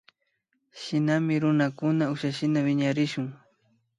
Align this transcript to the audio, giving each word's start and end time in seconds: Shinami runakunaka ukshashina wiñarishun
Shinami 0.81 1.33
runakunaka 1.43 2.11
ukshashina 2.13 2.59
wiñarishun 2.65 3.27